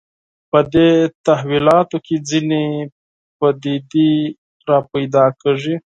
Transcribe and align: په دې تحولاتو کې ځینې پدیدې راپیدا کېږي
په 0.51 0.59
دې 0.73 0.89
تحولاتو 1.25 1.97
کې 2.05 2.15
ځینې 2.29 2.63
پدیدې 3.39 4.11
راپیدا 4.69 5.25
کېږي 5.41 5.75